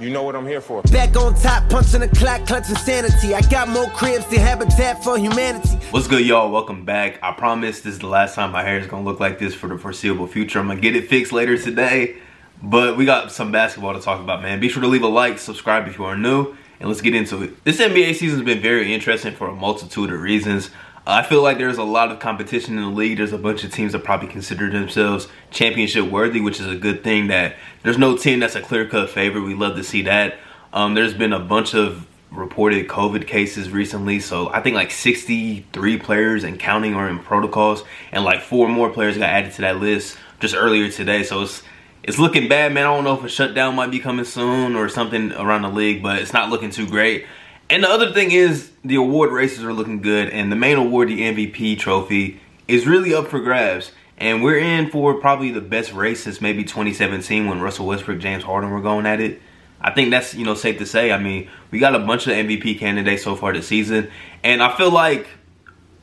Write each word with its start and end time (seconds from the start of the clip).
You 0.00 0.10
know 0.10 0.22
what 0.22 0.36
I'm 0.36 0.46
here 0.46 0.60
for. 0.60 0.80
Back 0.82 1.16
on 1.16 1.34
top, 1.34 1.68
punching 1.68 1.98
the 1.98 2.08
clock, 2.08 2.46
clutching 2.46 2.76
sanity. 2.76 3.34
I 3.34 3.40
got 3.40 3.68
more 3.68 3.88
cribs 3.90 4.26
than 4.26 4.38
Habitat 4.38 5.02
for 5.02 5.18
Humanity. 5.18 5.70
What's 5.90 6.06
good, 6.06 6.24
y'all? 6.24 6.52
Welcome 6.52 6.84
back. 6.84 7.18
I 7.20 7.32
promise 7.32 7.80
this 7.80 7.94
is 7.94 7.98
the 7.98 8.06
last 8.06 8.36
time 8.36 8.52
my 8.52 8.62
hair 8.62 8.78
is 8.78 8.86
gonna 8.86 9.02
look 9.02 9.18
like 9.18 9.40
this 9.40 9.56
for 9.56 9.66
the 9.66 9.76
foreseeable 9.76 10.28
future. 10.28 10.60
I'm 10.60 10.68
gonna 10.68 10.80
get 10.80 10.94
it 10.94 11.08
fixed 11.08 11.32
later 11.32 11.58
today, 11.58 12.18
but 12.62 12.96
we 12.96 13.06
got 13.06 13.32
some 13.32 13.50
basketball 13.50 13.92
to 13.92 14.00
talk 14.00 14.20
about, 14.20 14.40
man. 14.40 14.60
Be 14.60 14.68
sure 14.68 14.82
to 14.82 14.88
leave 14.88 15.02
a 15.02 15.08
like, 15.08 15.36
subscribe 15.40 15.88
if 15.88 15.98
you 15.98 16.04
are 16.04 16.16
new, 16.16 16.54
and 16.78 16.88
let's 16.88 17.00
get 17.00 17.16
into 17.16 17.42
it. 17.42 17.64
This 17.64 17.80
NBA 17.80 18.14
season 18.14 18.38
has 18.38 18.46
been 18.46 18.62
very 18.62 18.94
interesting 18.94 19.34
for 19.34 19.48
a 19.48 19.54
multitude 19.54 20.12
of 20.12 20.20
reasons. 20.20 20.70
I 21.10 21.22
feel 21.22 21.42
like 21.42 21.56
there's 21.56 21.78
a 21.78 21.84
lot 21.84 22.12
of 22.12 22.18
competition 22.18 22.76
in 22.76 22.84
the 22.84 22.90
league. 22.90 23.16
There's 23.16 23.32
a 23.32 23.38
bunch 23.38 23.64
of 23.64 23.72
teams 23.72 23.92
that 23.92 24.04
probably 24.04 24.28
consider 24.28 24.68
themselves 24.68 25.26
championship 25.50 26.04
worthy, 26.04 26.42
which 26.42 26.60
is 26.60 26.66
a 26.66 26.76
good 26.76 27.02
thing 27.02 27.28
that 27.28 27.56
there's 27.82 27.96
no 27.96 28.14
team 28.14 28.40
that's 28.40 28.56
a 28.56 28.60
clear-cut 28.60 29.08
favorite. 29.08 29.40
We 29.40 29.54
love 29.54 29.76
to 29.76 29.82
see 29.82 30.02
that. 30.02 30.36
Um, 30.70 30.92
there's 30.92 31.14
been 31.14 31.32
a 31.32 31.38
bunch 31.38 31.74
of 31.74 32.06
reported 32.30 32.88
COVID 32.88 33.26
cases 33.26 33.70
recently. 33.70 34.20
So 34.20 34.50
I 34.50 34.60
think 34.60 34.76
like 34.76 34.90
63 34.90 35.96
players 35.96 36.44
and 36.44 36.60
counting 36.60 36.92
are 36.92 37.08
in 37.08 37.20
protocols 37.20 37.84
and 38.12 38.22
like 38.22 38.42
four 38.42 38.68
more 38.68 38.90
players 38.90 39.16
got 39.16 39.30
added 39.30 39.52
to 39.54 39.62
that 39.62 39.78
list 39.78 40.18
just 40.40 40.54
earlier 40.54 40.90
today. 40.90 41.22
So 41.22 41.40
it's 41.40 41.62
it's 42.02 42.18
looking 42.18 42.48
bad, 42.48 42.72
man. 42.74 42.86
I 42.86 42.94
don't 42.94 43.04
know 43.04 43.18
if 43.18 43.24
a 43.24 43.28
shutdown 43.30 43.74
might 43.76 43.90
be 43.90 43.98
coming 43.98 44.26
soon 44.26 44.76
or 44.76 44.90
something 44.90 45.32
around 45.32 45.62
the 45.62 45.70
league, 45.70 46.02
but 46.02 46.20
it's 46.20 46.34
not 46.34 46.50
looking 46.50 46.70
too 46.70 46.86
great. 46.86 47.26
And 47.70 47.84
the 47.84 47.88
other 47.88 48.12
thing 48.12 48.30
is 48.30 48.70
the 48.84 48.94
award 48.94 49.30
races 49.30 49.62
are 49.62 49.72
looking 49.72 50.00
good 50.00 50.30
and 50.30 50.50
the 50.50 50.56
main 50.56 50.78
award, 50.78 51.08
the 51.08 51.20
MVP 51.20 51.78
trophy, 51.78 52.40
is 52.66 52.86
really 52.86 53.14
up 53.14 53.28
for 53.28 53.40
grabs. 53.40 53.92
And 54.16 54.42
we're 54.42 54.58
in 54.58 54.90
for 54.90 55.14
probably 55.14 55.50
the 55.50 55.60
best 55.60 55.92
race 55.92 56.24
since 56.24 56.40
maybe 56.40 56.64
2017 56.64 57.46
when 57.46 57.60
Russell 57.60 57.86
Westbrook, 57.86 58.18
James 58.18 58.42
Harden 58.42 58.70
were 58.70 58.80
going 58.80 59.06
at 59.06 59.20
it. 59.20 59.40
I 59.80 59.92
think 59.92 60.10
that's, 60.10 60.34
you 60.34 60.44
know, 60.44 60.54
safe 60.54 60.78
to 60.78 60.86
say. 60.86 61.12
I 61.12 61.18
mean, 61.18 61.48
we 61.70 61.78
got 61.78 61.94
a 61.94 62.00
bunch 62.00 62.26
of 62.26 62.32
MVP 62.32 62.78
candidates 62.78 63.22
so 63.22 63.36
far 63.36 63.52
this 63.52 63.68
season. 63.68 64.10
And 64.42 64.62
I 64.62 64.76
feel 64.76 64.90
like 64.90 65.28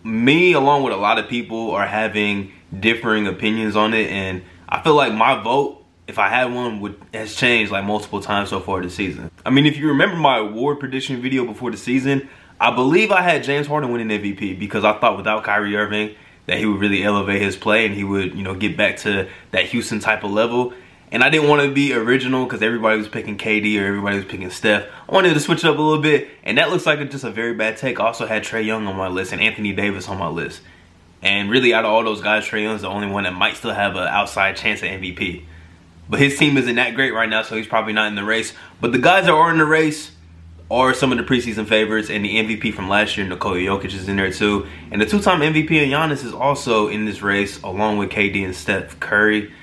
me, 0.03 0.53
along 0.53 0.83
with 0.83 0.93
a 0.93 0.97
lot 0.97 1.19
of 1.19 1.27
people, 1.27 1.71
are 1.71 1.85
having 1.85 2.53
differing 2.79 3.27
opinions 3.27 3.75
on 3.75 3.93
it. 3.93 4.09
And 4.09 4.43
I 4.69 4.81
feel 4.81 4.95
like 4.95 5.13
my 5.13 5.41
vote 5.41 5.84
if 6.07 6.19
I 6.19 6.29
had 6.29 6.53
one, 6.53 6.79
would 6.81 6.99
has 7.13 7.35
changed 7.35 7.71
like 7.71 7.83
multiple 7.83 8.21
times 8.21 8.49
so 8.49 8.59
far 8.59 8.81
this 8.81 8.95
season. 8.95 9.31
I 9.45 9.49
mean, 9.49 9.65
if 9.65 9.77
you 9.77 9.89
remember 9.89 10.15
my 10.15 10.37
award 10.37 10.79
prediction 10.79 11.21
video 11.21 11.45
before 11.45 11.71
the 11.71 11.77
season, 11.77 12.29
I 12.59 12.73
believe 12.73 13.11
I 13.11 13.21
had 13.21 13.43
James 13.43 13.67
Harden 13.67 13.91
winning 13.91 14.09
MVP 14.09 14.59
because 14.59 14.83
I 14.83 14.97
thought 14.99 15.17
without 15.17 15.43
Kyrie 15.43 15.75
Irving 15.75 16.15
that 16.45 16.57
he 16.59 16.65
would 16.65 16.79
really 16.79 17.03
elevate 17.03 17.41
his 17.41 17.55
play 17.55 17.85
and 17.85 17.95
he 17.95 18.03
would, 18.03 18.35
you 18.35 18.43
know, 18.43 18.53
get 18.53 18.77
back 18.77 18.97
to 18.97 19.27
that 19.51 19.65
Houston 19.65 19.99
type 19.99 20.23
of 20.23 20.31
level. 20.31 20.73
And 21.11 21.23
I 21.23 21.29
didn't 21.29 21.49
want 21.49 21.61
to 21.61 21.71
be 21.71 21.93
original 21.93 22.45
because 22.45 22.61
everybody 22.61 22.97
was 22.97 23.07
picking 23.07 23.37
KD 23.37 23.79
or 23.79 23.85
everybody 23.85 24.17
was 24.17 24.25
picking 24.25 24.49
Steph. 24.49 24.85
I 25.07 25.13
wanted 25.13 25.33
to 25.33 25.39
switch 25.39 25.63
it 25.63 25.69
up 25.69 25.77
a 25.77 25.81
little 25.81 26.01
bit, 26.01 26.29
and 26.43 26.57
that 26.57 26.69
looks 26.69 26.85
like 26.85 26.99
just 27.09 27.23
a 27.23 27.31
very 27.31 27.53
bad 27.53 27.77
take. 27.77 27.99
I 27.99 28.05
also 28.05 28.25
had 28.25 28.43
Trae 28.43 28.65
Young 28.65 28.87
on 28.87 28.95
my 28.95 29.07
list 29.07 29.31
and 29.31 29.41
Anthony 29.41 29.71
Davis 29.71 30.09
on 30.09 30.17
my 30.17 30.27
list. 30.27 30.61
And 31.21 31.49
really, 31.49 31.73
out 31.73 31.85
of 31.85 31.91
all 31.91 32.03
those 32.03 32.21
guys, 32.21 32.45
Trae 32.45 32.63
Young's 32.63 32.81
the 32.81 32.89
only 32.89 33.07
one 33.07 33.23
that 33.23 33.33
might 33.33 33.55
still 33.55 33.73
have 33.73 33.95
an 33.95 34.07
outside 34.07 34.57
chance 34.57 34.83
at 34.83 34.89
MVP. 34.89 35.45
But 36.09 36.19
his 36.19 36.37
team 36.37 36.57
isn't 36.57 36.75
that 36.75 36.95
great 36.95 37.13
right 37.13 37.29
now, 37.29 37.41
so 37.41 37.55
he's 37.55 37.67
probably 37.67 37.93
not 37.93 38.07
in 38.07 38.15
the 38.15 38.23
race. 38.23 38.53
But 38.79 38.91
the 38.91 38.99
guys 38.99 39.25
that 39.25 39.31
are 39.31 39.51
in 39.51 39.57
the 39.57 39.65
race 39.65 40.11
are 40.69 40.93
some 40.93 41.11
of 41.11 41.17
the 41.17 41.23
preseason 41.23 41.67
favorites, 41.67 42.09
and 42.09 42.25
the 42.25 42.35
MVP 42.35 42.73
from 42.73 42.89
last 42.89 43.17
year, 43.17 43.27
Nikola 43.27 43.57
Jokic, 43.57 43.93
is 43.93 44.07
in 44.07 44.15
there 44.15 44.31
too. 44.31 44.67
And 44.91 45.01
the 45.01 45.05
two-time 45.05 45.41
MVP 45.41 45.71
and 45.83 45.91
Giannis 45.91 46.23
is 46.23 46.33
also 46.33 46.87
in 46.87 47.05
this 47.05 47.21
race, 47.21 47.61
along 47.61 47.97
with 47.97 48.09
KD 48.09 48.43
and 48.43 48.55
Steph 48.55 48.99
Curry. 48.99 49.53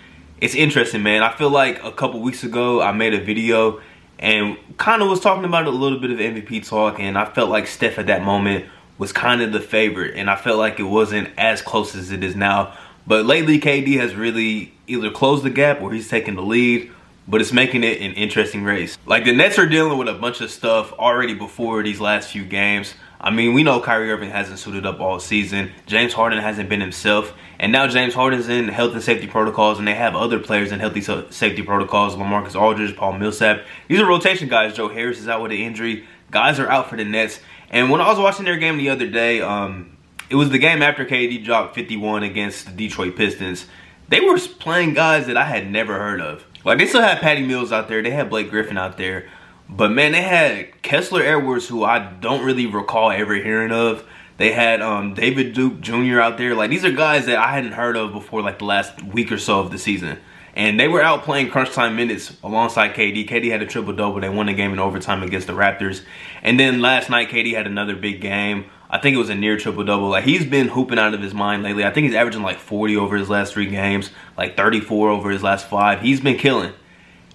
It's 0.41 0.55
interesting, 0.55 1.03
man. 1.03 1.23
I 1.23 1.33
feel 1.33 1.51
like 1.51 1.83
a 1.85 1.93
couple 1.93 2.21
weeks 2.21 2.45
ago, 2.45 2.81
I 2.81 2.93
made 2.93 3.15
a 3.15 3.21
video 3.21 3.81
and 4.19 4.57
kind 4.77 5.03
of 5.03 5.09
was 5.09 5.19
talking 5.19 5.45
about 5.45 5.67
a 5.67 5.71
little 5.71 5.99
bit 5.99 6.11
of 6.11 6.19
MVP 6.19 6.69
talk, 6.69 7.01
and 7.01 7.19
I 7.19 7.25
felt 7.25 7.51
like 7.51 7.67
Steph 7.67 7.99
at 7.99 8.07
that 8.07 8.23
moment 8.23 8.67
was 8.99 9.13
kind 9.13 9.43
of 9.43 9.53
the 9.53 9.61
favorite, 9.61 10.17
and 10.17 10.31
I 10.31 10.37
felt 10.37 10.59
like 10.59 10.79
it 10.79 10.85
wasn't 10.85 11.31
as 11.37 11.63
close 11.63 11.97
as 11.97 12.13
it 12.13 12.23
is 12.23 12.37
now. 12.37 12.77
But 13.05 13.27
lately, 13.27 13.59
KD 13.59 13.99
has 13.99 14.15
really 14.15 14.73
either 14.93 15.11
close 15.11 15.43
the 15.43 15.51
gap 15.51 15.81
or 15.81 15.93
he's 15.93 16.09
taking 16.09 16.35
the 16.35 16.43
lead, 16.43 16.91
but 17.27 17.41
it's 17.41 17.53
making 17.53 17.85
it 17.85 18.01
an 18.01 18.13
interesting 18.15 18.65
race. 18.65 18.99
Like 19.07 19.25
the 19.25 19.33
Nets 19.33 19.59
are 19.59 19.67
dealing 19.67 19.99
with 19.99 20.09
a 20.09 20.15
bunch 20.15 20.41
of 20.41 20.51
stuff 20.51 20.93
already 20.95 21.35
before 21.35 21.83
these 21.83 22.01
last 22.01 22.31
few 22.31 22.45
games. 22.45 22.95
I 23.21 23.31
mean, 23.31 23.55
we 23.55 23.63
know 23.63 23.81
Kyrie 23.81 24.11
Irving 24.11 24.31
hasn't 24.31 24.59
suited 24.59 24.85
up 24.85 24.99
all 24.99 25.21
season. 25.21 25.71
James 25.87 26.13
Harden 26.13 26.41
hasn't 26.41 26.69
been 26.69 26.81
himself. 26.81 27.33
And 27.61 27.71
now 27.71 27.87
James 27.87 28.15
Harden's 28.15 28.49
in 28.49 28.67
health 28.67 28.95
and 28.95 29.03
safety 29.03 29.29
protocols, 29.29 29.79
and 29.79 29.87
they 29.87 29.95
have 29.95 30.17
other 30.17 30.41
players 30.41 30.73
in 30.73 30.81
healthy 30.81 31.01
safety 31.01 31.63
protocols. 31.63 32.17
LaMarcus 32.17 32.61
Aldridge, 32.61 32.97
Paul 32.97 33.13
Millsap. 33.13 33.63
These 33.87 34.01
are 34.01 34.07
rotation 34.07 34.49
guys. 34.49 34.75
Joe 34.75 34.89
Harris 34.89 35.21
is 35.21 35.29
out 35.29 35.41
with 35.41 35.53
an 35.53 35.59
injury. 35.59 36.05
Guys 36.33 36.59
are 36.59 36.69
out 36.69 36.91
for 36.91 36.97
the 36.97 37.05
Nets. 37.05 37.39
And 37.71 37.91
when 37.91 38.01
I 38.01 38.09
was 38.09 38.19
watching 38.19 38.45
their 38.45 38.57
game 38.57 38.77
the 38.77 38.91
other 38.91 39.07
day, 39.07 39.41
um, 39.41 39.97
it 40.29 40.35
was 40.35 40.51
the 40.51 40.59
game 40.59 40.83
after 40.83 41.05
KD 41.05 41.45
dropped 41.45 41.77
51 41.77 42.25
against 42.25 42.67
the 42.67 42.73
Detroit 42.73 43.15
Pistons. 43.15 43.67
They 44.13 44.21
were 44.21 44.39
playing 44.39 44.93
guys 44.93 45.27
that 45.27 45.39
I 45.39 45.45
had 45.45 45.71
never 45.71 45.95
heard 45.95 46.21
of. 46.21 46.45
Like, 46.67 46.77
they 46.77 46.87
still 46.87 47.01
had 47.01 47.21
Patty 47.21 47.47
Mills 47.47 47.73
out 47.73 47.89
there. 47.89 48.03
They 48.03 48.11
had 48.11 48.29
Blake 48.29 48.51
Griffin 48.51 48.77
out 48.77 48.99
there. 48.99 49.27
But 49.71 49.91
man, 49.91 50.13
they 50.13 50.21
had 50.21 50.83
Kessler 50.83 51.23
Edwards, 51.23 51.67
who 51.67 51.83
I 51.83 51.99
don't 51.99 52.45
really 52.45 52.67
recall 52.67 53.11
ever 53.11 53.35
hearing 53.37 53.73
of. 53.73 54.07
They 54.37 54.53
had 54.53 54.83
um, 54.83 55.15
David 55.15 55.55
Duke 55.55 55.81
Jr. 55.81 56.21
out 56.21 56.37
there. 56.37 56.55
Like 56.55 56.69
these 56.69 56.85
are 56.85 56.93
guys 56.93 57.25
that 57.25 57.39
I 57.39 57.55
hadn't 57.55 57.73
heard 57.73 57.97
of 57.97 58.13
before 58.13 58.43
like 58.43 58.59
the 58.59 58.67
last 58.67 59.03
week 59.03 59.33
or 59.33 59.39
so 59.39 59.61
of 59.61 59.71
the 59.71 59.79
season. 59.79 60.19
And 60.55 60.79
they 60.79 60.89
were 60.89 61.01
out 61.01 61.23
playing 61.23 61.49
crunch 61.49 61.71
time 61.71 61.97
minutes 61.97 62.37
alongside 62.43 62.95
KD. 62.95 63.27
KD 63.27 63.51
had 63.51 63.63
a 63.63 63.67
triple 63.67 63.95
double. 63.95 64.21
They 64.21 64.29
won 64.29 64.45
the 64.45 64.53
game 64.53 64.75
in 64.75 64.79
overtime 64.79 65.23
against 65.23 65.47
the 65.47 65.55
Raptors. 65.55 66.05
And 66.43 66.61
then 66.61 66.83
last 66.83 67.09
night, 67.09 67.31
KD 67.31 67.55
had 67.55 67.67
another 67.67 67.97
big 67.97 68.21
game. 68.21 68.67
I 68.93 68.99
think 68.99 69.15
it 69.15 69.19
was 69.19 69.31
a 69.31 69.35
near 69.35 69.57
triple 69.57 69.83
double. 69.85 70.11
Like 70.11 70.25
he's 70.25 70.45
been 70.45 70.69
hooping 70.69 70.99
out 70.99 71.15
of 71.15 71.21
his 71.23 71.35
mind 71.35 71.65
lately. 71.65 71.85
I 71.85 71.91
think 71.91 72.07
he's 72.07 72.15
averaging 72.15 72.43
like 72.43 72.59
40 72.59 72.97
over 72.97 73.17
his 73.17 73.29
last 73.29 73.55
three 73.55 73.67
games, 73.67 74.11
like 74.37 74.57
34 74.57 75.09
over 75.09 75.31
his 75.31 75.43
last 75.43 75.69
five. 75.69 76.01
He's 76.01 76.21
been 76.21 76.37
killing 76.37 76.73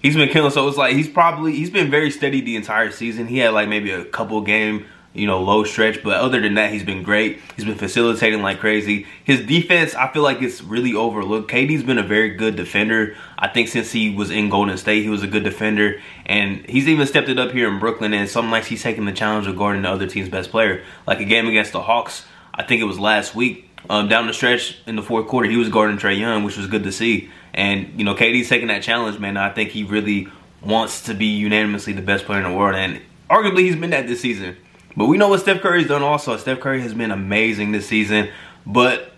he's 0.02 0.16
been 0.16 0.28
killing. 0.28 0.50
So 0.50 0.66
it's 0.68 0.76
like 0.76 0.94
he's 0.94 1.08
probably 1.08 1.54
he's 1.54 1.70
been 1.70 1.90
very 1.90 2.10
steady 2.10 2.40
the 2.40 2.56
entire 2.56 2.90
season. 2.90 3.26
He 3.26 3.38
had 3.38 3.52
like 3.54 3.68
maybe 3.68 3.90
a 3.90 4.04
couple 4.04 4.40
game 4.40 4.86
you 5.14 5.26
know 5.26 5.42
low 5.42 5.64
stretch, 5.64 6.02
but 6.02 6.14
other 6.14 6.40
than 6.40 6.54
that, 6.54 6.72
he's 6.72 6.84
been 6.84 7.02
great. 7.02 7.40
He's 7.56 7.64
been 7.64 7.76
facilitating 7.76 8.42
like 8.42 8.60
crazy. 8.60 9.06
His 9.24 9.44
defense, 9.44 9.94
I 9.94 10.12
feel 10.12 10.22
like 10.22 10.42
it's 10.42 10.62
really 10.62 10.94
overlooked. 10.94 11.50
KD's 11.50 11.82
been 11.82 11.98
a 11.98 12.02
very 12.02 12.30
good 12.30 12.56
defender. 12.56 13.16
I 13.38 13.48
think 13.48 13.68
since 13.68 13.92
he 13.92 14.14
was 14.14 14.30
in 14.30 14.48
Golden 14.48 14.76
State, 14.76 15.02
he 15.02 15.08
was 15.08 15.22
a 15.22 15.26
good 15.26 15.44
defender, 15.44 16.00
and 16.26 16.64
he's 16.68 16.88
even 16.88 17.06
stepped 17.06 17.28
it 17.28 17.38
up 17.38 17.52
here 17.52 17.68
in 17.68 17.78
Brooklyn. 17.78 18.12
And 18.14 18.28
some 18.28 18.50
nights 18.50 18.68
he's 18.68 18.82
taking 18.82 19.04
the 19.04 19.12
challenge 19.12 19.46
of 19.46 19.56
guarding 19.56 19.82
the 19.82 19.90
other 19.90 20.06
team's 20.06 20.28
best 20.28 20.50
player, 20.50 20.84
like 21.06 21.20
a 21.20 21.24
game 21.24 21.48
against 21.48 21.72
the 21.72 21.82
Hawks. 21.82 22.24
I 22.54 22.64
think 22.64 22.80
it 22.80 22.86
was 22.86 22.98
last 22.98 23.34
week. 23.34 23.64
Um, 23.88 24.08
down 24.08 24.26
the 24.26 24.32
stretch 24.32 24.78
in 24.86 24.96
the 24.96 25.02
fourth 25.02 25.28
quarter, 25.28 25.48
he 25.48 25.56
was 25.56 25.68
guarding 25.68 25.96
Trae 25.96 26.18
Young, 26.18 26.42
which 26.44 26.56
was 26.56 26.66
good 26.66 26.82
to 26.82 26.92
see. 26.92 27.30
And, 27.54 27.98
you 27.98 28.04
know, 28.04 28.14
KD's 28.14 28.48
taking 28.48 28.68
that 28.68 28.82
challenge, 28.82 29.18
man. 29.18 29.36
I 29.36 29.50
think 29.50 29.70
he 29.70 29.84
really 29.84 30.28
wants 30.60 31.02
to 31.02 31.14
be 31.14 31.26
unanimously 31.26 31.92
the 31.92 32.02
best 32.02 32.24
player 32.24 32.40
in 32.40 32.50
the 32.50 32.56
world. 32.56 32.74
And 32.74 33.00
arguably, 33.30 33.60
he's 33.60 33.76
been 33.76 33.90
that 33.90 34.06
this 34.06 34.20
season. 34.20 34.56
But 34.98 35.06
we 35.06 35.16
know 35.16 35.28
what 35.28 35.38
Steph 35.40 35.60
Curry's 35.60 35.86
done 35.86 36.02
also. 36.02 36.36
Steph 36.36 36.58
Curry 36.58 36.82
has 36.82 36.92
been 36.92 37.12
amazing 37.12 37.70
this 37.70 37.86
season. 37.86 38.30
But 38.66 39.12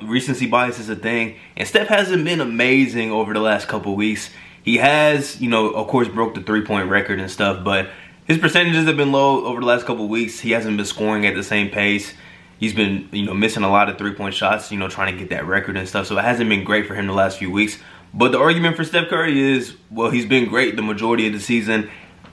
recency 0.00 0.46
bias 0.46 0.78
is 0.78 0.88
a 0.88 0.96
thing. 0.96 1.36
And 1.58 1.68
Steph 1.68 1.88
hasn't 1.88 2.24
been 2.24 2.40
amazing 2.40 3.12
over 3.12 3.34
the 3.34 3.40
last 3.40 3.68
couple 3.68 3.94
weeks. 3.96 4.30
He 4.62 4.78
has, 4.78 5.38
you 5.42 5.50
know, 5.50 5.70
of 5.72 5.88
course, 5.88 6.08
broke 6.08 6.34
the 6.34 6.40
three-point 6.40 6.88
record 6.88 7.20
and 7.20 7.30
stuff. 7.30 7.62
But 7.62 7.90
his 8.24 8.38
percentages 8.38 8.86
have 8.86 8.96
been 8.96 9.12
low 9.12 9.44
over 9.44 9.60
the 9.60 9.66
last 9.66 9.84
couple 9.84 10.08
weeks. 10.08 10.40
He 10.40 10.52
hasn't 10.52 10.78
been 10.78 10.86
scoring 10.86 11.26
at 11.26 11.34
the 11.34 11.42
same 11.42 11.68
pace 11.68 12.14
he's 12.58 12.72
been, 12.72 13.08
you 13.12 13.26
know, 13.26 13.34
missing 13.34 13.62
a 13.62 13.70
lot 13.70 13.90
of 13.90 13.98
three-point 13.98 14.34
shots, 14.34 14.70
you 14.72 14.78
know, 14.78 14.88
trying 14.88 15.12
to 15.12 15.18
get 15.18 15.30
that 15.30 15.46
record 15.46 15.76
and 15.76 15.88
stuff. 15.88 16.06
So 16.06 16.16
it 16.16 16.24
hasn't 16.24 16.48
been 16.48 16.64
great 16.64 16.86
for 16.86 16.94
him 16.94 17.06
the 17.06 17.12
last 17.12 17.38
few 17.38 17.50
weeks. 17.50 17.78
But 18.14 18.32
the 18.32 18.38
argument 18.38 18.76
for 18.76 18.84
Steph 18.84 19.08
Curry 19.08 19.38
is, 19.38 19.76
well, 19.90 20.10
he's 20.10 20.24
been 20.24 20.48
great 20.48 20.76
the 20.76 20.82
majority 20.82 21.26
of 21.26 21.32
the 21.32 21.40
season. 21.40 21.90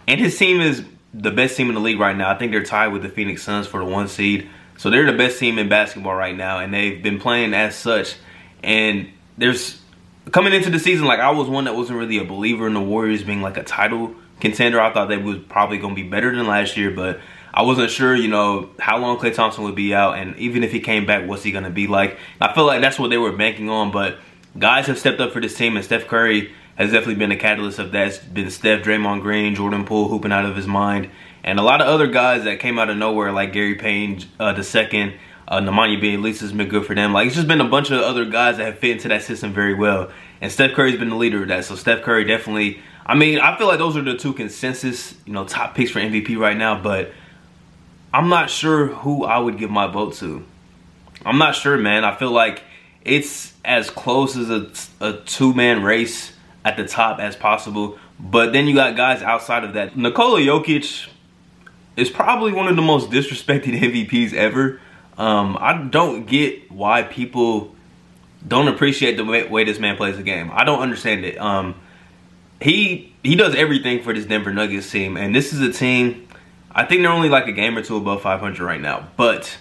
And 0.07 0.19
his 0.19 0.37
team 0.37 0.61
is 0.61 0.85
the 1.13 1.31
best 1.31 1.57
team 1.57 1.69
in 1.69 1.75
the 1.75 1.81
league 1.81 1.99
right 1.99 2.15
now. 2.15 2.29
I 2.29 2.37
think 2.37 2.51
they're 2.51 2.63
tied 2.63 2.89
with 2.89 3.03
the 3.03 3.09
Phoenix 3.09 3.43
Suns 3.43 3.67
for 3.67 3.79
the 3.79 3.85
one 3.85 4.07
seed. 4.07 4.49
So 4.77 4.89
they're 4.89 5.05
the 5.05 5.17
best 5.17 5.39
team 5.39 5.59
in 5.59 5.69
basketball 5.69 6.15
right 6.15 6.35
now. 6.35 6.59
And 6.59 6.73
they've 6.73 7.01
been 7.01 7.19
playing 7.19 7.53
as 7.53 7.75
such. 7.75 8.15
And 8.63 9.09
there's, 9.37 9.79
coming 10.31 10.53
into 10.53 10.69
the 10.69 10.79
season, 10.79 11.05
like 11.05 11.19
I 11.19 11.31
was 11.31 11.49
one 11.49 11.65
that 11.65 11.75
wasn't 11.75 11.99
really 11.99 12.17
a 12.17 12.23
believer 12.25 12.67
in 12.67 12.73
the 12.73 12.81
Warriors 12.81 13.23
being 13.23 13.41
like 13.41 13.57
a 13.57 13.63
title 13.63 14.15
contender. 14.39 14.81
I 14.81 14.93
thought 14.93 15.09
they 15.09 15.17
was 15.17 15.37
probably 15.37 15.77
going 15.77 15.95
to 15.95 16.01
be 16.01 16.07
better 16.07 16.35
than 16.35 16.47
last 16.47 16.77
year. 16.77 16.91
But 16.91 17.19
I 17.53 17.63
wasn't 17.63 17.91
sure, 17.91 18.15
you 18.15 18.29
know, 18.29 18.69
how 18.79 18.97
long 18.97 19.17
Klay 19.17 19.33
Thompson 19.33 19.65
would 19.65 19.75
be 19.75 19.93
out, 19.93 20.17
and 20.17 20.37
even 20.37 20.63
if 20.63 20.71
he 20.71 20.79
came 20.79 21.05
back, 21.05 21.27
what's 21.27 21.43
he 21.43 21.51
going 21.51 21.65
to 21.65 21.69
be 21.69 21.87
like? 21.87 22.17
I 22.39 22.53
feel 22.53 22.65
like 22.65 22.81
that's 22.81 22.97
what 22.97 23.09
they 23.09 23.17
were 23.17 23.33
banking 23.33 23.69
on, 23.69 23.91
but 23.91 24.19
guys 24.57 24.87
have 24.87 24.97
stepped 24.97 25.19
up 25.19 25.33
for 25.33 25.41
this 25.41 25.57
team, 25.57 25.75
and 25.75 25.83
Steph 25.83 26.07
Curry 26.07 26.53
has 26.75 26.91
definitely 26.91 27.15
been 27.15 27.31
a 27.31 27.37
catalyst 27.37 27.79
of 27.79 27.91
that. 27.91 28.07
It's 28.07 28.17
been 28.19 28.49
Steph, 28.49 28.83
Draymond 28.83 29.21
Green, 29.21 29.55
Jordan 29.55 29.85
Poole 29.85 30.07
hooping 30.07 30.31
out 30.31 30.45
of 30.45 30.55
his 30.55 30.67
mind, 30.67 31.09
and 31.43 31.59
a 31.59 31.63
lot 31.63 31.81
of 31.81 31.87
other 31.87 32.07
guys 32.07 32.43
that 32.43 32.59
came 32.59 32.77
out 32.79 32.89
of 32.89 32.97
nowhere, 32.97 33.31
like 33.31 33.53
Gary 33.53 33.75
Payton 33.75 34.29
uh, 34.39 34.53
the 34.53 34.63
second, 34.63 35.13
uh, 35.47 35.59
Nemanja 35.59 36.01
Bjelica 36.01 36.39
has 36.39 36.53
been 36.53 36.69
good 36.69 36.85
for 36.85 36.95
them. 36.95 37.13
Like, 37.13 37.27
it's 37.27 37.35
just 37.35 37.47
been 37.47 37.61
a 37.61 37.67
bunch 37.67 37.91
of 37.91 38.01
other 38.01 38.25
guys 38.25 38.57
that 38.57 38.65
have 38.65 38.79
fit 38.79 38.91
into 38.91 39.07
that 39.09 39.23
system 39.23 39.53
very 39.53 39.73
well. 39.73 40.09
And 40.39 40.51
Steph 40.51 40.73
Curry's 40.73 40.97
been 40.97 41.09
the 41.09 41.15
leader 41.15 41.41
of 41.41 41.49
that. 41.49 41.65
So 41.65 41.75
Steph 41.75 42.03
Curry 42.03 42.23
definitely, 42.23 42.79
I 43.05 43.15
mean, 43.15 43.39
I 43.39 43.57
feel 43.57 43.67
like 43.67 43.79
those 43.79 43.97
are 43.97 44.01
the 44.01 44.15
two 44.15 44.33
consensus, 44.33 45.13
you 45.25 45.33
know, 45.33 45.45
top 45.45 45.75
picks 45.75 45.91
for 45.91 45.99
MVP 45.99 46.37
right 46.37 46.55
now, 46.55 46.81
but 46.81 47.11
I'm 48.13 48.29
not 48.29 48.49
sure 48.49 48.87
who 48.87 49.25
I 49.25 49.39
would 49.39 49.57
give 49.57 49.69
my 49.69 49.87
vote 49.87 50.13
to. 50.15 50.45
I'm 51.25 51.37
not 51.37 51.55
sure, 51.55 51.77
man. 51.77 52.05
I 52.05 52.15
feel 52.15 52.31
like 52.31 52.63
it's 53.03 53.53
as 53.65 53.89
close 53.89 54.37
as 54.37 54.49
a, 54.49 54.71
a 55.05 55.13
two-man 55.13 55.83
race 55.83 56.31
at 56.63 56.77
the 56.77 56.85
top 56.85 57.19
as 57.19 57.35
possible. 57.35 57.97
But 58.19 58.53
then 58.53 58.67
you 58.67 58.75
got 58.75 58.95
guys 58.95 59.21
outside 59.21 59.63
of 59.63 59.73
that. 59.73 59.97
Nikola 59.97 60.39
Jokic 60.39 61.07
is 61.97 62.09
probably 62.09 62.51
one 62.51 62.67
of 62.67 62.75
the 62.75 62.81
most 62.81 63.09
disrespected 63.09 63.79
MVPs 63.79 64.33
ever. 64.33 64.79
Um, 65.17 65.57
I 65.59 65.77
don't 65.77 66.25
get 66.25 66.71
why 66.71 67.03
people 67.03 67.75
don't 68.47 68.67
appreciate 68.67 69.17
the 69.17 69.25
way, 69.25 69.47
way, 69.47 69.63
this 69.63 69.79
man 69.79 69.97
plays 69.97 70.17
the 70.17 70.23
game. 70.23 70.49
I 70.53 70.63
don't 70.63 70.79
understand 70.79 71.25
it. 71.25 71.37
Um, 71.39 71.75
he 72.59 73.13
he 73.23 73.35
does 73.35 73.55
everything 73.55 74.01
for 74.03 74.13
this 74.13 74.25
Denver 74.25 74.53
Nuggets 74.53 74.89
team, 74.89 75.17
and 75.17 75.35
this 75.35 75.53
is 75.53 75.61
a 75.61 75.71
team. 75.71 76.27
I 76.71 76.85
think 76.85 77.01
they're 77.01 77.11
only 77.11 77.29
like 77.29 77.47
a 77.47 77.51
game 77.51 77.77
or 77.77 77.83
two 77.83 77.97
above 77.97 78.21
500 78.21 78.63
right 78.63 78.79
now, 78.79 79.09
but 79.17 79.57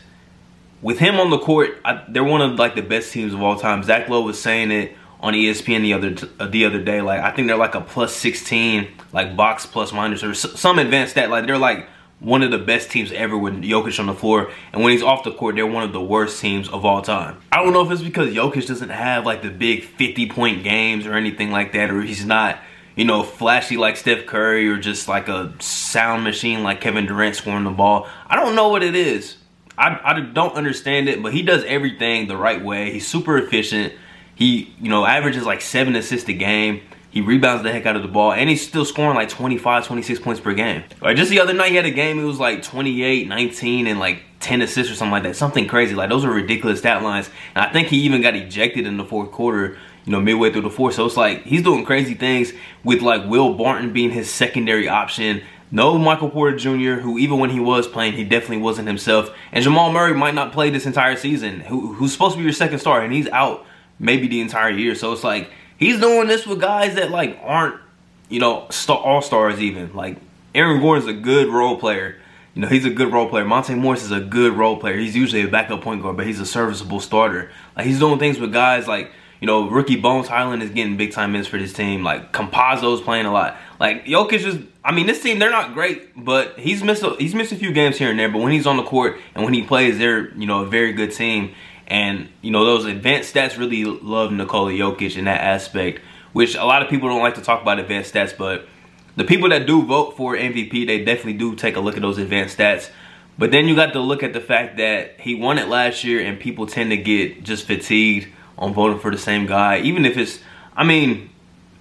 with 0.80 0.98
him 0.98 1.18
on 1.18 1.30
the 1.30 1.38
court, 1.38 1.78
I, 1.84 2.04
they're 2.08 2.24
one 2.24 2.40
of 2.40 2.58
like 2.58 2.74
the 2.74 2.82
best 2.82 3.12
teams 3.12 3.34
of 3.34 3.42
all 3.42 3.56
time. 3.56 3.82
Zach 3.82 4.08
Lowe 4.08 4.22
was 4.22 4.40
saying 4.40 4.70
it 4.70 4.96
on 5.20 5.34
ESPN 5.34 5.82
the 5.82 5.92
other 5.92 6.10
the 6.48 6.64
other 6.64 6.82
day. 6.82 7.00
Like 7.00 7.20
I 7.20 7.30
think 7.30 7.46
they're 7.46 7.56
like 7.56 7.74
a 7.74 7.80
plus 7.80 8.14
16, 8.16 8.88
like 9.12 9.36
box 9.36 9.66
plus 9.66 9.92
minus 9.92 10.24
or 10.24 10.34
some 10.34 10.78
advanced 10.78 11.12
stat. 11.12 11.30
Like 11.30 11.46
they're 11.46 11.58
like 11.58 11.88
one 12.20 12.42
of 12.42 12.50
the 12.50 12.58
best 12.58 12.90
teams 12.90 13.10
ever 13.12 13.36
with 13.36 13.54
Jokic 13.62 13.98
on 13.98 14.06
the 14.06 14.14
floor. 14.14 14.50
And 14.72 14.82
when 14.82 14.92
he's 14.92 15.02
off 15.02 15.24
the 15.24 15.32
court, 15.32 15.56
they're 15.56 15.66
one 15.66 15.84
of 15.84 15.92
the 15.92 16.02
worst 16.02 16.40
teams 16.40 16.68
of 16.68 16.84
all 16.84 17.02
time. 17.02 17.38
I 17.50 17.62
don't 17.62 17.72
know 17.72 17.84
if 17.84 17.90
it's 17.90 18.02
because 18.02 18.32
Jokic 18.32 18.66
doesn't 18.66 18.90
have 18.90 19.24
like 19.24 19.42
the 19.42 19.50
big 19.50 19.84
50 19.84 20.28
point 20.28 20.62
games 20.62 21.06
or 21.06 21.14
anything 21.14 21.50
like 21.50 21.72
that, 21.72 21.90
or 21.90 22.02
he's 22.02 22.24
not, 22.24 22.58
you 22.94 23.04
know, 23.04 23.22
flashy 23.22 23.76
like 23.76 23.96
Steph 23.96 24.26
Curry 24.26 24.68
or 24.68 24.78
just 24.78 25.08
like 25.08 25.28
a 25.28 25.54
sound 25.60 26.24
machine 26.24 26.62
like 26.62 26.80
Kevin 26.80 27.06
Durant 27.06 27.36
scoring 27.36 27.64
the 27.64 27.70
ball. 27.70 28.06
I 28.26 28.36
don't 28.36 28.54
know 28.54 28.68
what 28.68 28.82
it 28.82 28.94
is. 28.94 29.36
I, 29.78 29.98
I 30.04 30.20
don't 30.20 30.54
understand 30.54 31.08
it, 31.08 31.22
but 31.22 31.32
he 31.32 31.40
does 31.40 31.64
everything 31.64 32.28
the 32.28 32.36
right 32.36 32.62
way. 32.62 32.92
He's 32.92 33.06
super 33.06 33.38
efficient. 33.38 33.94
He, 34.40 34.74
you 34.80 34.88
know, 34.88 35.04
averages 35.04 35.44
like 35.44 35.60
seven 35.60 35.94
assists 35.96 36.26
a 36.30 36.32
game. 36.32 36.80
He 37.10 37.20
rebounds 37.20 37.62
the 37.62 37.70
heck 37.70 37.84
out 37.84 37.94
of 37.94 38.00
the 38.00 38.08
ball, 38.08 38.32
and 38.32 38.48
he's 38.48 38.66
still 38.66 38.86
scoring 38.86 39.14
like 39.14 39.28
25, 39.28 39.86
26 39.86 40.20
points 40.20 40.40
per 40.40 40.54
game. 40.54 40.82
Like 41.02 41.18
just 41.18 41.28
the 41.30 41.40
other 41.40 41.52
night, 41.52 41.72
he 41.72 41.76
had 41.76 41.84
a 41.84 41.90
game, 41.90 42.18
it 42.18 42.24
was 42.24 42.40
like 42.40 42.62
28, 42.62 43.28
19, 43.28 43.86
and 43.86 44.00
like 44.00 44.22
10 44.40 44.62
assists 44.62 44.90
or 44.90 44.94
something 44.96 45.12
like 45.12 45.24
that. 45.24 45.36
Something 45.36 45.68
crazy. 45.68 45.94
Like 45.94 46.08
those 46.08 46.24
are 46.24 46.30
ridiculous 46.30 46.78
stat 46.78 47.02
lines. 47.02 47.28
And 47.54 47.66
I 47.66 47.70
think 47.70 47.88
he 47.88 47.98
even 47.98 48.22
got 48.22 48.34
ejected 48.34 48.86
in 48.86 48.96
the 48.96 49.04
fourth 49.04 49.30
quarter, 49.30 49.76
you 50.06 50.12
know, 50.12 50.20
midway 50.22 50.50
through 50.50 50.62
the 50.62 50.70
fourth. 50.70 50.94
So 50.94 51.04
it's 51.04 51.18
like 51.18 51.42
he's 51.42 51.62
doing 51.62 51.84
crazy 51.84 52.14
things 52.14 52.54
with 52.82 53.02
like 53.02 53.28
Will 53.28 53.52
Barton 53.52 53.92
being 53.92 54.10
his 54.10 54.30
secondary 54.30 54.88
option. 54.88 55.42
No 55.70 55.98
Michael 55.98 56.30
Porter 56.30 56.56
Jr., 56.56 57.02
who 57.02 57.18
even 57.18 57.38
when 57.38 57.50
he 57.50 57.60
was 57.60 57.86
playing, 57.86 58.14
he 58.14 58.24
definitely 58.24 58.58
wasn't 58.58 58.88
himself. 58.88 59.28
And 59.52 59.62
Jamal 59.62 59.92
Murray 59.92 60.14
might 60.14 60.34
not 60.34 60.52
play 60.52 60.70
this 60.70 60.86
entire 60.86 61.16
season, 61.16 61.60
who, 61.60 61.92
who's 61.92 62.12
supposed 62.12 62.32
to 62.34 62.38
be 62.38 62.44
your 62.44 62.54
second 62.54 62.78
star, 62.78 63.02
and 63.02 63.12
he's 63.12 63.28
out 63.28 63.66
maybe 64.00 64.26
the 64.26 64.40
entire 64.40 64.70
year. 64.70 64.96
So 64.96 65.12
it's 65.12 65.22
like 65.22 65.50
He's 65.80 65.98
doing 65.98 66.28
this 66.28 66.46
with 66.46 66.60
guys 66.60 66.96
that 66.96 67.10
like 67.10 67.38
aren't, 67.42 67.80
you 68.28 68.38
know, 68.38 68.68
all 68.88 69.22
stars 69.22 69.60
even. 69.60 69.94
Like 69.94 70.18
Aaron 70.54 70.78
Gordon's 70.78 71.08
a 71.08 71.14
good 71.14 71.48
role 71.48 71.78
player. 71.78 72.16
You 72.54 72.62
know, 72.62 72.68
he's 72.68 72.84
a 72.84 72.90
good 72.90 73.10
role 73.10 73.30
player. 73.30 73.46
Monte 73.46 73.74
Morris 73.74 74.04
is 74.04 74.10
a 74.10 74.20
good 74.20 74.52
role 74.52 74.76
player. 74.76 74.98
He's 74.98 75.16
usually 75.16 75.40
a 75.40 75.48
backup 75.48 75.80
point 75.80 76.02
guard, 76.02 76.18
but 76.18 76.26
he's 76.26 76.38
a 76.38 76.44
serviceable 76.44 77.00
starter. 77.00 77.50
Like 77.74 77.86
he's 77.86 77.98
doing 77.98 78.18
things 78.18 78.38
with 78.38 78.52
guys 78.52 78.86
like, 78.86 79.10
you 79.40 79.46
know, 79.46 79.70
rookie 79.70 79.96
Bones 79.96 80.28
Hyland 80.28 80.62
is 80.62 80.68
getting 80.68 80.98
big 80.98 81.12
time 81.12 81.32
minutes 81.32 81.48
for 81.48 81.56
this 81.56 81.72
team. 81.72 82.04
Like 82.04 82.30
Campazzo's 82.30 83.00
playing 83.00 83.24
a 83.24 83.32
lot. 83.32 83.56
Like 83.78 84.04
Jokic 84.04 84.44
is 84.44 84.58
I 84.84 84.92
mean, 84.92 85.06
this 85.06 85.22
team 85.22 85.38
they're 85.38 85.48
not 85.48 85.72
great, 85.72 86.12
but 86.14 86.58
he's 86.58 86.82
missed 86.82 87.02
a, 87.02 87.16
he's 87.16 87.34
missed 87.34 87.52
a 87.52 87.56
few 87.56 87.72
games 87.72 87.96
here 87.96 88.10
and 88.10 88.18
there, 88.18 88.28
but 88.28 88.42
when 88.42 88.52
he's 88.52 88.66
on 88.66 88.76
the 88.76 88.82
court 88.82 89.18
and 89.34 89.44
when 89.44 89.54
he 89.54 89.62
plays, 89.62 89.96
they're, 89.96 90.34
you 90.34 90.46
know, 90.46 90.60
a 90.60 90.66
very 90.66 90.92
good 90.92 91.12
team. 91.12 91.54
And, 91.90 92.28
you 92.40 92.52
know, 92.52 92.64
those 92.64 92.84
advanced 92.84 93.34
stats 93.34 93.58
really 93.58 93.84
love 93.84 94.30
Nikola 94.30 94.70
Jokic 94.70 95.16
in 95.16 95.24
that 95.24 95.40
aspect, 95.40 96.00
which 96.32 96.54
a 96.54 96.64
lot 96.64 96.82
of 96.82 96.88
people 96.88 97.08
don't 97.08 97.20
like 97.20 97.34
to 97.34 97.42
talk 97.42 97.60
about 97.60 97.80
advanced 97.80 98.14
stats, 98.14 98.34
but 98.34 98.68
the 99.16 99.24
people 99.24 99.48
that 99.48 99.66
do 99.66 99.82
vote 99.82 100.16
for 100.16 100.36
MVP, 100.36 100.86
they 100.86 101.04
definitely 101.04 101.32
do 101.32 101.56
take 101.56 101.74
a 101.74 101.80
look 101.80 101.96
at 101.96 102.02
those 102.02 102.18
advanced 102.18 102.56
stats. 102.56 102.90
But 103.36 103.50
then 103.50 103.66
you 103.66 103.74
got 103.74 103.92
to 103.94 104.00
look 104.00 104.22
at 104.22 104.32
the 104.32 104.40
fact 104.40 104.76
that 104.76 105.18
he 105.18 105.34
won 105.34 105.58
it 105.58 105.68
last 105.68 106.04
year 106.04 106.24
and 106.24 106.38
people 106.38 106.68
tend 106.68 106.90
to 106.90 106.96
get 106.96 107.42
just 107.42 107.66
fatigued 107.66 108.28
on 108.56 108.72
voting 108.72 109.00
for 109.00 109.10
the 109.10 109.18
same 109.18 109.46
guy. 109.46 109.80
Even 109.80 110.04
if 110.04 110.16
it's, 110.16 110.38
I 110.76 110.84
mean, 110.84 111.30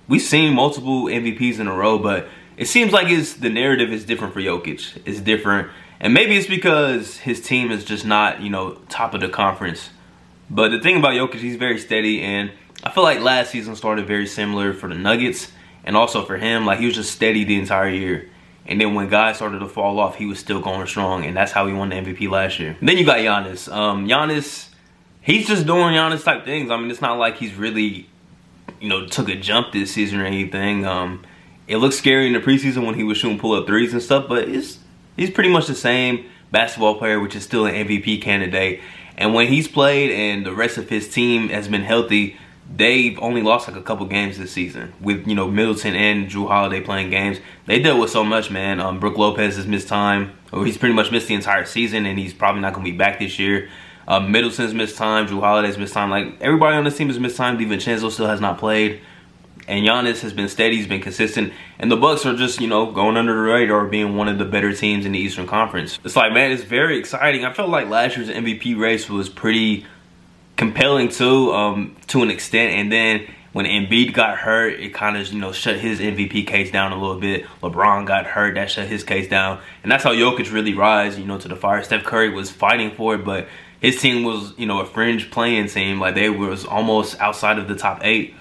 we've 0.07 0.23
seen 0.23 0.55
multiple 0.55 1.03
MVPs 1.03 1.59
in 1.59 1.67
a 1.67 1.75
row, 1.75 1.99
but 1.99 2.27
it 2.57 2.67
seems 2.67 2.91
like 2.91 3.09
it's, 3.09 3.35
the 3.35 3.49
narrative 3.49 3.93
is 3.93 4.05
different 4.05 4.33
for 4.33 4.39
Jokic. 4.39 5.01
It's 5.05 5.21
different. 5.21 5.69
And 5.99 6.15
maybe 6.15 6.35
it's 6.35 6.47
because 6.47 7.17
his 7.17 7.41
team 7.41 7.69
is 7.69 7.85
just 7.85 8.05
not, 8.05 8.41
you 8.41 8.49
know, 8.49 8.79
top 8.89 9.13
of 9.13 9.21
the 9.21 9.29
conference 9.29 9.91
but 10.49 10.69
the 10.69 10.79
thing 10.79 10.97
about 10.97 11.13
Jokic, 11.13 11.35
he's 11.39 11.55
very 11.55 11.77
steady, 11.79 12.21
and 12.21 12.51
I 12.83 12.91
feel 12.91 13.03
like 13.03 13.19
last 13.19 13.51
season 13.51 13.75
started 13.75 14.07
very 14.07 14.27
similar 14.27 14.73
for 14.73 14.89
the 14.89 14.95
Nuggets, 14.95 15.51
and 15.83 15.95
also 15.95 16.25
for 16.25 16.37
him, 16.37 16.65
like 16.65 16.79
he 16.79 16.85
was 16.85 16.95
just 16.95 17.11
steady 17.11 17.43
the 17.43 17.57
entire 17.57 17.89
year. 17.89 18.29
And 18.65 18.79
then 18.79 18.93
when 18.93 19.09
guys 19.09 19.37
started 19.37 19.59
to 19.59 19.67
fall 19.67 19.99
off, 19.99 20.15
he 20.15 20.25
was 20.25 20.39
still 20.39 20.61
going 20.61 20.85
strong, 20.87 21.25
and 21.25 21.35
that's 21.35 21.51
how 21.51 21.67
he 21.67 21.73
won 21.73 21.89
the 21.89 21.95
MVP 21.95 22.29
last 22.29 22.59
year. 22.59 22.77
Then 22.81 22.97
you 22.97 23.05
got 23.05 23.17
Giannis. 23.17 23.71
Um, 23.71 24.07
Giannis, 24.07 24.69
he's 25.21 25.47
just 25.47 25.65
doing 25.65 25.93
Giannis 25.95 26.23
type 26.23 26.45
things. 26.45 26.69
I 26.69 26.77
mean, 26.77 26.91
it's 26.91 27.01
not 27.01 27.17
like 27.17 27.37
he's 27.37 27.55
really, 27.55 28.07
you 28.79 28.89
know, 28.89 29.07
took 29.07 29.27
a 29.29 29.35
jump 29.35 29.73
this 29.73 29.91
season 29.91 30.19
or 30.19 30.25
anything. 30.25 30.85
Um, 30.85 31.23
it 31.67 31.77
looked 31.77 31.95
scary 31.95 32.27
in 32.27 32.33
the 32.33 32.39
preseason 32.39 32.85
when 32.85 32.95
he 32.95 33.03
was 33.03 33.17
shooting 33.17 33.39
pull-up 33.39 33.65
threes 33.65 33.93
and 33.93 34.01
stuff, 34.01 34.25
but 34.29 34.47
it's 34.47 34.79
he's 35.15 35.31
pretty 35.31 35.49
much 35.49 35.67
the 35.67 35.75
same 35.75 36.25
basketball 36.51 36.95
player, 36.95 37.19
which 37.19 37.35
is 37.35 37.43
still 37.43 37.65
an 37.65 37.73
MVP 37.73 38.21
candidate. 38.21 38.81
And 39.17 39.33
when 39.33 39.47
he's 39.47 39.67
played 39.67 40.11
and 40.11 40.45
the 40.45 40.53
rest 40.53 40.77
of 40.77 40.89
his 40.89 41.09
team 41.09 41.49
has 41.49 41.67
been 41.67 41.83
healthy, 41.83 42.37
they've 42.73 43.17
only 43.19 43.41
lost 43.41 43.67
like 43.67 43.75
a 43.75 43.81
couple 43.81 44.05
games 44.05 44.37
this 44.37 44.51
season 44.51 44.93
with 45.01 45.27
you 45.27 45.35
know 45.35 45.47
Middleton 45.49 45.95
and 45.95 46.29
Jrue 46.29 46.47
Holiday 46.47 46.81
playing 46.81 47.09
games. 47.09 47.39
They 47.65 47.79
dealt 47.79 47.99
with 47.99 48.11
so 48.11 48.23
much, 48.23 48.51
man. 48.51 48.79
Um, 48.79 48.99
Brook 48.99 49.17
Lopez 49.17 49.57
has 49.57 49.67
missed 49.67 49.87
time, 49.87 50.37
or 50.51 50.65
he's 50.65 50.77
pretty 50.77 50.95
much 50.95 51.11
missed 51.11 51.27
the 51.27 51.33
entire 51.33 51.65
season, 51.65 52.05
and 52.05 52.17
he's 52.17 52.33
probably 52.33 52.61
not 52.61 52.73
gonna 52.73 52.85
be 52.85 52.91
back 52.91 53.19
this 53.19 53.39
year. 53.39 53.69
Um, 54.07 54.31
Middleton's 54.31 54.73
missed 54.73 54.97
time, 54.97 55.27
Jrue 55.27 55.39
Holiday's 55.39 55.77
missed 55.77 55.93
time. 55.93 56.09
Like 56.09 56.39
everybody 56.41 56.77
on 56.77 56.83
this 56.83 56.97
team 56.97 57.07
has 57.07 57.19
missed 57.19 57.37
time. 57.37 57.57
DiVincenzo 57.57 58.11
still 58.11 58.27
has 58.27 58.41
not 58.41 58.57
played. 58.57 59.01
And 59.69 59.85
Giannis 59.85 60.21
has 60.21 60.33
been 60.33 60.49
steady, 60.49 60.77
he's 60.77 60.87
been 60.87 60.99
consistent. 60.99 61.53
And 61.77 61.91
the 61.91 61.95
Bucks 61.95 62.25
are 62.25 62.35
just, 62.35 62.59
you 62.59 62.67
know, 62.67 62.91
going 62.91 63.17
under 63.17 63.33
the 63.33 63.39
radar 63.39 63.85
being 63.85 64.17
one 64.17 64.27
of 64.27 64.39
the 64.39 64.45
better 64.45 64.73
teams 64.73 65.05
in 65.05 65.11
the 65.11 65.19
Eastern 65.19 65.45
Conference. 65.45 65.99
It's 66.03 66.15
like, 66.15 66.33
man, 66.33 66.51
it's 66.51 66.63
very 66.63 66.97
exciting. 66.97 67.45
I 67.45 67.53
felt 67.53 67.69
like 67.69 67.87
last 67.87 68.17
year's 68.17 68.29
MVP 68.29 68.75
race 68.79 69.07
was 69.07 69.29
pretty 69.29 69.85
compelling 70.57 71.09
too, 71.09 71.53
um, 71.53 71.95
to 72.07 72.23
an 72.23 72.31
extent. 72.31 72.73
And 72.73 72.91
then 72.91 73.27
when 73.53 73.65
Embiid 73.65 74.13
got 74.13 74.39
hurt, 74.39 74.79
it 74.79 74.91
kind 74.91 75.15
of, 75.15 75.31
you 75.31 75.39
know, 75.39 75.51
shut 75.51 75.77
his 75.77 75.99
MVP 75.99 76.47
case 76.47 76.71
down 76.71 76.91
a 76.91 76.99
little 76.99 77.19
bit. 77.19 77.45
LeBron 77.61 78.07
got 78.07 78.25
hurt, 78.25 78.55
that 78.55 78.71
shut 78.71 78.87
his 78.87 79.03
case 79.03 79.29
down. 79.29 79.61
And 79.83 79.91
that's 79.91 80.03
how 80.03 80.13
Jokic 80.13 80.51
really 80.51 80.73
rise, 80.73 81.19
you 81.19 81.25
know, 81.25 81.37
to 81.37 81.47
the 81.47 81.55
fire. 81.55 81.83
Steph 81.83 82.03
Curry 82.03 82.29
was 82.31 82.49
fighting 82.49 82.95
for 82.95 83.13
it, 83.13 83.23
but 83.23 83.47
his 83.79 84.01
team 84.01 84.23
was, 84.23 84.51
you 84.57 84.65
know, 84.65 84.79
a 84.79 84.85
fringe 84.87 85.29
playing 85.29 85.67
team. 85.67 85.99
Like 85.99 86.15
they 86.15 86.31
was 86.31 86.65
almost 86.65 87.19
outside 87.19 87.59
of 87.59 87.67
the 87.67 87.75
top 87.75 87.99
eight 88.03 88.33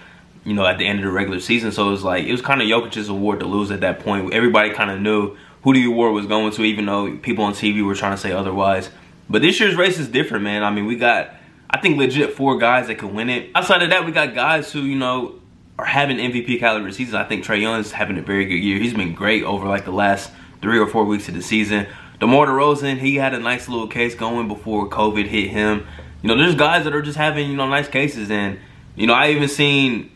you 0.45 0.55
know, 0.55 0.65
at 0.67 0.79
the 0.79 0.87
end 0.87 0.99
of 1.01 1.05
the 1.05 1.11
regular 1.11 1.41
season. 1.41 1.73
So 1.73 1.89
it 1.89 1.91
was 1.91 2.05
like, 2.05 2.25
it 2.25 2.33
was 2.33 2.43
kind 2.43 2.63
of 2.63 2.69
Jokic's 2.69 3.09
award 3.09 3.41
to 3.41 3.47
lose 3.47 3.71
at 3.71 3.81
that 3.81 4.01
point. 4.01 4.33
Everybody 4.33 4.71
kind 4.71 4.91
of 4.91 5.01
knew 5.01 5.37
who 5.63 5.75
the 5.75 5.85
award 5.85 6.15
was 6.15 6.27
going 6.27 6.53
to, 6.53 6.63
even 6.63 6.87
though 6.87 7.17
people 7.19 7.45
on 7.45 7.53
TV 7.53 7.85
were 7.85 7.95
trying 7.95 8.15
to 8.15 8.21
say 8.21 8.33
otherwise. 8.33 8.91
But 9.29 9.43
this 9.43 9.61
year's 9.61 9.77
race 9.77 9.99
is 9.99 10.09
different, 10.09 10.45
man. 10.45 10.65
I 10.65 10.71
mean, 10.71 10.87
we 10.87 10.97
got, 10.97 11.35
I 11.69 11.81
think, 11.81 11.99
legit 11.99 12.33
four 12.33 12.59
guys 12.59 12.87
that 12.87 12.97
could 12.97 13.13
win 13.13 13.29
it. 13.29 13.51
Outside 13.55 13.83
of 13.83 13.91
that, 13.91 14.07
we 14.07 14.13
got 14.13 14.35
guys 14.35 14.73
who, 14.73 14.81
you 14.81 14.97
know, 14.97 15.41
are 15.79 15.85
having 15.85 16.17
MVP 16.17 16.59
caliber 16.59 16.91
seasons. 16.91 17.15
I 17.15 17.25
think 17.25 17.45
Trae 17.45 17.61
Young's 17.61 17.93
having 17.93 18.19
a 18.19 18.23
very 18.23 18.47
good 18.47 18.55
year. 18.55 18.79
He's 18.79 18.95
been 18.95 19.15
great 19.15 19.45
over 19.45 19.69
like 19.69 19.85
the 19.85 19.93
last 19.93 20.31
three 20.61 20.79
or 20.79 20.87
four 20.87 21.05
weeks 21.05 21.29
of 21.29 21.35
the 21.35 21.43
season. 21.43 21.87
DeMar 22.21 22.47
DeRozan, 22.47 22.99
he 22.99 23.17
had 23.17 23.33
a 23.33 23.39
nice 23.39 23.69
little 23.69 23.87
case 23.87 24.15
going 24.15 24.49
before 24.49 24.89
COVID 24.89 25.27
hit 25.27 25.51
him. 25.51 25.87
You 26.23 26.29
know, 26.29 26.37
there's 26.37 26.57
guys 26.57 26.83
that 26.85 26.95
are 26.95 27.03
just 27.03 27.17
having, 27.17 27.49
you 27.49 27.57
know, 27.57 27.69
nice 27.69 27.87
cases. 27.87 28.29
And, 28.31 28.59
you 28.97 29.07
know, 29.07 29.15
I 29.15 29.31
even 29.31 29.49
seen 29.49 30.11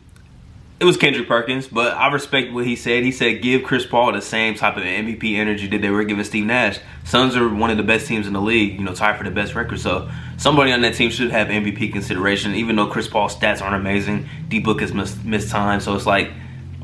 it 0.83 0.85
was 0.85 0.97
Kendrick 0.97 1.29
Perkins, 1.29 1.69
but 1.69 1.95
I 1.95 2.13
respect 2.13 2.53
what 2.53 2.67
he 2.67 2.75
said. 2.75 3.05
He 3.05 3.13
said 3.13 3.41
give 3.41 3.63
Chris 3.63 3.87
Paul 3.87 4.11
the 4.11 4.21
same 4.21 4.57
type 4.57 4.77
of 4.77 4.83
MVP 4.83 5.37
energy 5.37 5.69
that 5.69 5.81
they 5.81 5.91
were 5.91 6.03
giving 6.03 6.25
Steve 6.25 6.45
Nash. 6.45 6.81
Suns 7.05 7.37
are 7.37 7.49
one 7.49 7.71
of 7.71 7.77
the 7.77 7.85
best 7.85 8.09
teams 8.09 8.27
in 8.27 8.33
the 8.33 8.41
league, 8.41 8.81
you 8.81 8.85
know, 8.85 8.93
tied 8.93 9.17
for 9.17 9.23
the 9.23 9.31
best 9.31 9.55
record. 9.55 9.79
So 9.79 10.11
somebody 10.39 10.73
on 10.73 10.81
that 10.81 10.97
team 10.97 11.11
should 11.11 11.31
have 11.31 11.47
MVP 11.47 11.93
consideration, 11.93 12.57
even 12.57 12.75
though 12.75 12.89
Chris 12.89 13.07
Paul's 13.07 13.37
stats 13.37 13.63
aren't 13.63 13.77
amazing. 13.77 14.29
D 14.49 14.59
Book 14.59 14.81
has 14.81 14.93
missed, 14.93 15.25
missed 15.25 15.51
time, 15.51 15.79
so 15.79 15.95
it's 15.95 16.05
like 16.05 16.33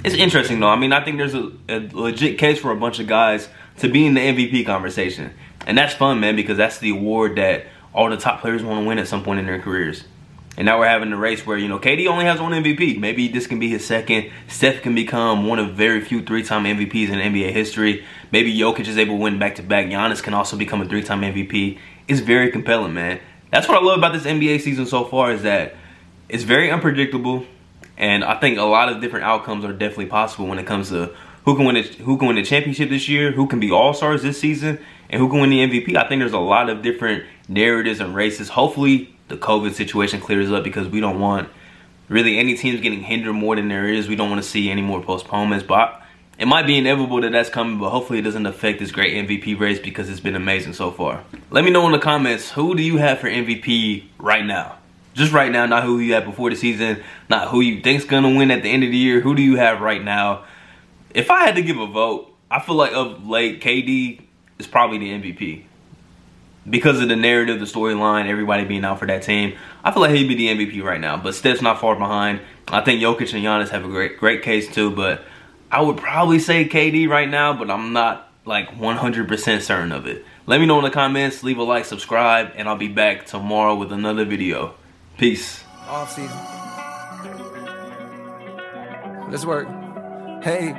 it's 0.04 0.14
interesting 0.14 0.60
though. 0.60 0.68
I 0.68 0.76
mean, 0.76 0.92
I 0.92 1.04
think 1.04 1.18
there's 1.18 1.34
a, 1.34 1.50
a 1.68 1.88
legit 1.92 2.38
case 2.38 2.60
for 2.60 2.70
a 2.70 2.76
bunch 2.76 3.00
of 3.00 3.08
guys 3.08 3.48
to 3.78 3.88
be 3.88 4.06
in 4.06 4.14
the 4.14 4.20
MVP 4.20 4.64
conversation, 4.64 5.34
and 5.66 5.76
that's 5.76 5.94
fun, 5.94 6.20
man, 6.20 6.36
because 6.36 6.56
that's 6.56 6.78
the 6.78 6.90
award 6.90 7.34
that 7.34 7.66
all 7.92 8.08
the 8.08 8.16
top 8.16 8.42
players 8.42 8.62
want 8.62 8.80
to 8.80 8.86
win 8.86 9.00
at 9.00 9.08
some 9.08 9.24
point 9.24 9.40
in 9.40 9.46
their 9.46 9.58
careers. 9.58 10.04
And 10.58 10.66
now 10.66 10.80
we're 10.80 10.88
having 10.88 11.12
a 11.12 11.16
race 11.16 11.46
where, 11.46 11.56
you 11.56 11.68
know, 11.68 11.78
KD 11.78 12.08
only 12.08 12.24
has 12.24 12.40
one 12.40 12.50
MVP. 12.50 12.98
Maybe 12.98 13.28
this 13.28 13.46
can 13.46 13.60
be 13.60 13.68
his 13.68 13.86
second. 13.86 14.32
Steph 14.48 14.82
can 14.82 14.92
become 14.92 15.46
one 15.46 15.60
of 15.60 15.74
very 15.74 16.00
few 16.00 16.20
three-time 16.20 16.64
MVPs 16.64 17.10
in 17.10 17.20
NBA 17.20 17.52
history. 17.52 18.04
Maybe 18.32 18.52
Jokic 18.52 18.88
is 18.88 18.98
able 18.98 19.18
to 19.18 19.22
win 19.22 19.38
back-to-back. 19.38 19.86
Giannis 19.86 20.20
can 20.20 20.34
also 20.34 20.56
become 20.56 20.82
a 20.82 20.88
three-time 20.88 21.20
MVP. 21.20 21.78
It's 22.08 22.18
very 22.18 22.50
compelling, 22.50 22.92
man. 22.92 23.20
That's 23.52 23.68
what 23.68 23.80
I 23.80 23.86
love 23.86 23.98
about 23.98 24.12
this 24.12 24.24
NBA 24.24 24.60
season 24.60 24.86
so 24.86 25.04
far 25.04 25.30
is 25.30 25.42
that 25.42 25.76
it's 26.28 26.42
very 26.42 26.72
unpredictable. 26.72 27.46
And 27.96 28.24
I 28.24 28.34
think 28.40 28.58
a 28.58 28.64
lot 28.64 28.88
of 28.88 29.00
different 29.00 29.26
outcomes 29.26 29.64
are 29.64 29.72
definitely 29.72 30.06
possible 30.06 30.48
when 30.48 30.58
it 30.58 30.66
comes 30.66 30.88
to 30.88 31.14
who 31.44 31.54
can 31.54 31.66
win 31.66 31.76
the, 31.76 31.82
who 31.82 32.18
can 32.18 32.26
win 32.26 32.34
the 32.34 32.42
championship 32.42 32.90
this 32.90 33.08
year, 33.08 33.30
who 33.30 33.46
can 33.46 33.60
be 33.60 33.70
all-stars 33.70 34.22
this 34.22 34.40
season, 34.40 34.80
and 35.08 35.20
who 35.20 35.28
can 35.28 35.38
win 35.38 35.50
the 35.50 35.58
MVP. 35.60 35.94
I 35.94 36.08
think 36.08 36.18
there's 36.18 36.32
a 36.32 36.38
lot 36.40 36.68
of 36.68 36.82
different 36.82 37.26
narratives 37.46 38.00
and 38.00 38.12
races. 38.12 38.48
Hopefully 38.48 39.14
the 39.28 39.36
COVID 39.36 39.72
situation 39.74 40.20
clears 40.20 40.50
up 40.50 40.64
because 40.64 40.88
we 40.88 41.00
don't 41.00 41.20
want 41.20 41.48
really 42.08 42.38
any 42.38 42.56
teams 42.56 42.80
getting 42.80 43.02
hindered 43.02 43.34
more 43.34 43.56
than 43.56 43.68
there 43.68 43.86
is. 43.86 44.08
We 44.08 44.16
don't 44.16 44.30
want 44.30 44.42
to 44.42 44.48
see 44.48 44.70
any 44.70 44.82
more 44.82 45.02
postponements, 45.02 45.64
but 45.64 46.02
it 46.38 46.46
might 46.46 46.66
be 46.66 46.78
inevitable 46.78 47.20
that 47.20 47.32
that's 47.32 47.50
coming, 47.50 47.78
but 47.78 47.90
hopefully 47.90 48.20
it 48.20 48.22
doesn't 48.22 48.46
affect 48.46 48.78
this 48.78 48.90
great 48.90 49.14
MVP 49.26 49.58
race 49.58 49.78
because 49.78 50.08
it's 50.08 50.20
been 50.20 50.36
amazing 50.36 50.72
so 50.72 50.90
far. 50.90 51.24
Let 51.50 51.64
me 51.64 51.70
know 51.70 51.84
in 51.86 51.92
the 51.92 51.98
comments, 51.98 52.50
who 52.50 52.74
do 52.74 52.82
you 52.82 52.96
have 52.98 53.18
for 53.18 53.28
MVP 53.28 54.04
right 54.18 54.44
now? 54.44 54.76
Just 55.14 55.32
right 55.32 55.50
now, 55.50 55.66
not 55.66 55.82
who 55.82 55.98
you 55.98 56.14
had 56.14 56.24
before 56.24 56.48
the 56.48 56.56
season, 56.56 57.02
not 57.28 57.48
who 57.48 57.60
you 57.60 57.82
think's 57.82 58.04
gonna 58.04 58.36
win 58.36 58.50
at 58.50 58.62
the 58.62 58.70
end 58.70 58.84
of 58.84 58.90
the 58.90 58.96
year. 58.96 59.20
Who 59.20 59.34
do 59.34 59.42
you 59.42 59.56
have 59.56 59.80
right 59.80 60.02
now? 60.02 60.44
If 61.12 61.30
I 61.30 61.44
had 61.44 61.56
to 61.56 61.62
give 61.62 61.78
a 61.78 61.86
vote, 61.86 62.32
I 62.50 62.60
feel 62.60 62.76
like 62.76 62.92
of 62.92 63.26
late, 63.26 63.60
KD 63.60 64.20
is 64.58 64.66
probably 64.66 64.98
the 64.98 65.10
MVP 65.10 65.64
because 66.68 67.00
of 67.00 67.08
the 67.08 67.16
narrative, 67.16 67.60
the 67.60 67.66
storyline, 67.66 68.26
everybody 68.26 68.64
being 68.64 68.84
out 68.84 68.98
for 68.98 69.06
that 69.06 69.22
team, 69.22 69.56
I 69.84 69.92
feel 69.92 70.02
like 70.02 70.10
he'd 70.12 70.28
be 70.28 70.34
the 70.34 70.48
MVP 70.48 70.82
right 70.82 71.00
now. 71.00 71.16
But 71.16 71.34
Steph's 71.34 71.62
not 71.62 71.80
far 71.80 71.96
behind. 71.96 72.40
I 72.68 72.80
think 72.80 73.00
Jokic 73.00 73.32
and 73.34 73.44
Giannis 73.44 73.70
have 73.70 73.84
a 73.84 73.88
great, 73.88 74.18
great 74.18 74.42
case 74.42 74.72
too. 74.72 74.90
But 74.90 75.24
I 75.70 75.80
would 75.80 75.96
probably 75.96 76.38
say 76.38 76.68
KD 76.68 77.08
right 77.08 77.28
now, 77.28 77.52
but 77.52 77.70
I'm 77.70 77.92
not 77.92 78.30
like 78.44 78.70
100% 78.70 79.60
certain 79.60 79.92
of 79.92 80.06
it. 80.06 80.24
Let 80.46 80.60
me 80.60 80.66
know 80.66 80.78
in 80.78 80.84
the 80.84 80.90
comments, 80.90 81.42
leave 81.42 81.58
a 81.58 81.62
like, 81.62 81.84
subscribe, 81.84 82.52
and 82.56 82.68
I'll 82.68 82.76
be 82.76 82.88
back 82.88 83.26
tomorrow 83.26 83.74
with 83.74 83.92
another 83.92 84.24
video. 84.24 84.74
Peace. 85.18 85.62
Off 85.86 86.12
season. 86.12 86.36
Let's 89.30 89.44
work. 89.44 89.68
Hey, 90.42 90.74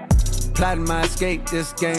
plotting 0.56 0.86
my 0.86 1.04
escape 1.04 1.48
this 1.50 1.72
game. 1.74 1.96